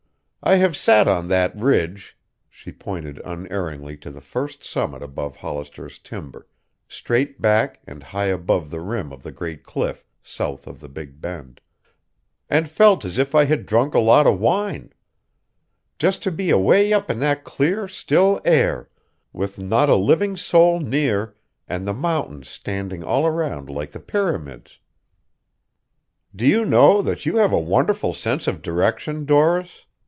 I 0.43 0.55
have 0.55 0.75
sat 0.75 1.07
on 1.07 1.27
that 1.27 1.55
ridge" 1.55 2.17
she 2.49 2.71
pointed 2.71 3.21
unerringly 3.23 3.95
to 3.97 4.09
the 4.09 4.19
first 4.21 4.63
summit 4.63 5.03
above 5.03 5.35
Hollister's 5.35 5.99
timber, 5.99 6.47
straight 6.87 7.39
back 7.39 7.79
and 7.85 8.01
high 8.01 8.25
above 8.25 8.71
the 8.71 8.81
rim 8.81 9.13
of 9.13 9.21
the 9.21 9.31
great 9.31 9.61
cliff 9.63 10.03
south 10.23 10.65
of 10.65 10.79
the 10.79 10.89
Big 10.89 11.21
Bend 11.21 11.61
"and 12.49 12.67
felt 12.67 13.05
as 13.05 13.19
if 13.19 13.35
I 13.35 13.45
had 13.45 13.67
drunk 13.67 13.93
a 13.93 13.99
lot 13.99 14.25
of 14.25 14.39
wine; 14.39 14.91
just 15.99 16.23
to 16.23 16.31
be 16.31 16.49
away 16.49 16.91
up 16.91 17.11
in 17.11 17.19
that 17.19 17.43
clear 17.43 17.87
still 17.87 18.41
air, 18.43 18.87
with 19.31 19.59
not 19.59 19.89
a 19.89 19.95
living 19.95 20.35
soul 20.35 20.79
near 20.79 21.35
and 21.67 21.85
the 21.87 21.93
mountains 21.93 22.49
standing 22.49 23.03
all 23.03 23.27
around 23.27 23.69
like 23.69 23.91
the 23.91 23.99
pyramids." 23.99 24.79
"Do 26.35 26.47
you 26.47 26.65
know 26.65 27.03
that 27.03 27.27
you 27.27 27.37
have 27.37 27.53
a 27.53 27.59
wonderful 27.59 28.15
sense 28.15 28.47
of 28.47 28.63
direction, 28.63 29.25
Doris?" 29.25 29.85